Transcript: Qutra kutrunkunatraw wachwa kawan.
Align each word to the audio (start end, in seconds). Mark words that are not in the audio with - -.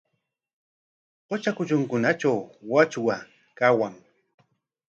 Qutra 1.27 1.51
kutrunkunatraw 1.57 2.39
wachwa 2.71 3.15
kawan. 3.57 3.93